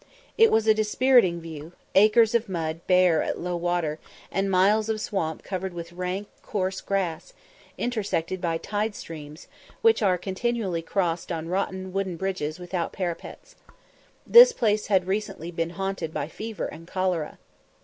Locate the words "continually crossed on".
10.17-11.49